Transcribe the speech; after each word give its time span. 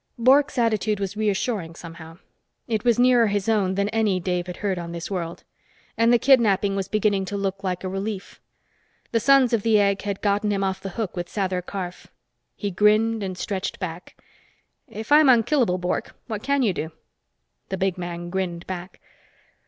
Bork's 0.17 0.57
attitude 0.57 0.99
was 0.99 1.15
reassuring, 1.15 1.75
somehow. 1.75 2.17
It 2.67 2.83
was 2.83 2.97
nearer 2.97 3.27
his 3.27 3.47
own 3.47 3.75
than 3.75 3.87
any 3.89 4.19
Dave 4.19 4.47
had 4.47 4.57
heard 4.65 4.79
on 4.79 4.93
this 4.93 5.11
world. 5.11 5.43
And 5.95 6.11
the 6.11 6.17
kidnapping 6.17 6.75
was 6.75 6.87
beginning 6.87 7.25
to 7.25 7.37
look 7.37 7.63
like 7.63 7.83
a 7.83 7.87
relief. 7.87 8.41
The 9.11 9.19
Sons 9.19 9.53
of 9.53 9.61
the 9.61 9.79
Egg 9.79 10.01
had 10.01 10.21
gotten 10.23 10.49
him 10.49 10.63
off 10.63 10.81
the 10.81 10.89
hook 10.97 11.15
with 11.15 11.27
Sather 11.29 11.63
Karf. 11.63 12.07
He 12.55 12.71
grinned 12.71 13.21
and 13.21 13.37
stretched 13.37 13.77
back. 13.77 14.19
"If 14.87 15.11
I'm 15.11 15.29
unkillable, 15.29 15.77
Bork, 15.77 16.15
what 16.25 16.41
can 16.41 16.63
you 16.63 16.73
do?" 16.73 16.91
The 17.69 17.77
big 17.77 17.95
man 17.99 18.31
grinned 18.31 18.65
back. 18.65 18.99